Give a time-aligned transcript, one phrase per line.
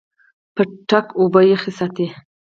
[0.55, 2.07] پتک اوبه یخې ساتي.